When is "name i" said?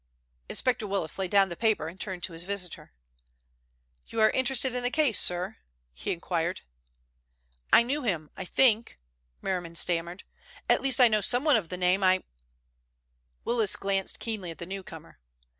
11.77-12.23